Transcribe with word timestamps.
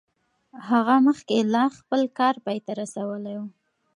هغه 0.69 0.95
مخکې 1.07 1.37
لا 1.53 1.65
خپل 1.77 2.01
کار 2.19 2.35
پای 2.45 2.57
ته 2.65 2.71
رسولی 2.81 3.35
و. 3.39 3.43